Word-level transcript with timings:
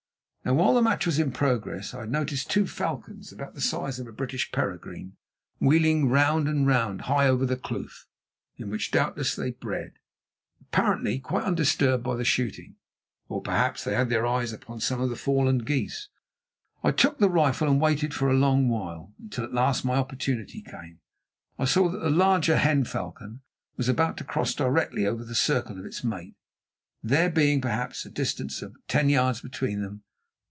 Now, 0.43 0.55
while 0.55 0.73
the 0.73 0.81
match 0.81 1.05
was 1.05 1.19
in 1.19 1.31
progress 1.31 1.93
I 1.93 1.99
had 1.99 2.09
noticed 2.11 2.49
two 2.49 2.65
falcons 2.65 3.31
about 3.31 3.53
the 3.53 3.61
size 3.61 3.99
of 3.99 4.07
the 4.07 4.11
British 4.11 4.51
peregrine 4.51 5.15
wheeling 5.59 6.09
round 6.09 6.47
and 6.47 6.65
round 6.65 7.01
high 7.01 7.27
over 7.27 7.45
the 7.45 7.55
kloof, 7.55 8.07
in 8.57 8.71
which 8.71 8.89
doubtless 8.89 9.35
they 9.35 9.51
bred, 9.51 9.91
apparently 10.59 11.19
quite 11.19 11.43
undisturbed 11.43 12.03
by 12.03 12.15
the 12.15 12.23
shooting. 12.25 12.75
Or, 13.29 13.39
perhaps, 13.43 13.83
they 13.83 13.93
had 13.93 14.09
their 14.09 14.25
eyes 14.25 14.51
upon 14.51 14.79
some 14.79 14.99
of 14.99 15.11
the 15.11 15.15
fallen 15.15 15.59
geese. 15.59 16.09
I 16.83 16.89
took 16.89 17.19
the 17.19 17.29
rifle 17.29 17.69
and 17.69 17.79
waited 17.79 18.11
for 18.11 18.27
a 18.27 18.33
long 18.33 18.67
while, 18.67 19.13
till 19.29 19.43
at 19.43 19.53
last 19.53 19.85
my 19.85 19.93
opportunity 19.97 20.63
came. 20.63 21.01
I 21.59 21.65
saw 21.65 21.87
that 21.87 21.99
the 21.99 22.09
larger 22.09 22.57
hen 22.57 22.85
falcon 22.85 23.41
was 23.77 23.87
about 23.87 24.17
to 24.17 24.23
cross 24.23 24.55
directly 24.55 25.05
over 25.05 25.23
the 25.23 25.35
circle 25.35 25.77
of 25.77 25.85
its 25.85 26.03
mate, 26.03 26.33
there 27.03 27.29
being 27.29 27.61
perhaps 27.61 28.07
a 28.07 28.09
distance 28.09 28.63
of 28.63 28.75
ten 28.87 29.07
yards 29.07 29.39
between 29.41 29.83
them. 29.83 30.01